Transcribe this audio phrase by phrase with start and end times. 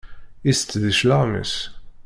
[0.49, 1.55] Itett di cclaɣem-is.